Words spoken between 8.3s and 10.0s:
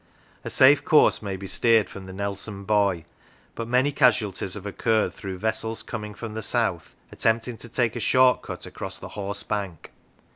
cut across the Horse Bank.